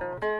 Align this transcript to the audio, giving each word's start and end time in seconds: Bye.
Bye. 0.00 0.39